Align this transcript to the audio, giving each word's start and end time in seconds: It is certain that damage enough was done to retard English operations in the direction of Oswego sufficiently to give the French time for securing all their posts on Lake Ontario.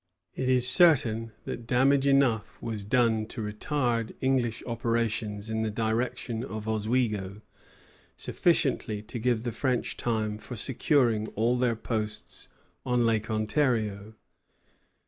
It 0.33 0.49
is 0.49 0.67
certain 0.67 1.31
that 1.43 1.67
damage 1.67 2.07
enough 2.07 2.59
was 2.59 2.83
done 2.83 3.27
to 3.27 3.41
retard 3.43 4.11
English 4.19 4.63
operations 4.65 5.47
in 5.47 5.61
the 5.61 5.69
direction 5.69 6.43
of 6.43 6.67
Oswego 6.67 7.43
sufficiently 8.15 9.03
to 9.03 9.19
give 9.19 9.43
the 9.43 9.51
French 9.51 9.97
time 9.97 10.39
for 10.39 10.55
securing 10.55 11.27
all 11.35 11.55
their 11.55 11.75
posts 11.75 12.47
on 12.83 13.05
Lake 13.05 13.29
Ontario. 13.29 14.15